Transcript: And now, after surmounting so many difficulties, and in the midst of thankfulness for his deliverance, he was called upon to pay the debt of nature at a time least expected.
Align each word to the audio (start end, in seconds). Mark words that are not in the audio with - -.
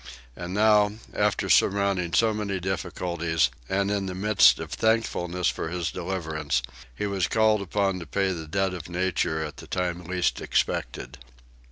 And 0.35 0.55
now, 0.55 0.93
after 1.13 1.47
surmounting 1.47 2.13
so 2.15 2.33
many 2.33 2.59
difficulties, 2.59 3.51
and 3.69 3.91
in 3.91 4.07
the 4.07 4.15
midst 4.15 4.57
of 4.59 4.71
thankfulness 4.71 5.47
for 5.47 5.69
his 5.69 5.91
deliverance, 5.91 6.63
he 6.95 7.05
was 7.05 7.27
called 7.27 7.61
upon 7.61 7.99
to 7.99 8.07
pay 8.07 8.31
the 8.31 8.47
debt 8.47 8.73
of 8.73 8.89
nature 8.89 9.45
at 9.45 9.61
a 9.61 9.67
time 9.67 10.03
least 10.05 10.41
expected. 10.41 11.19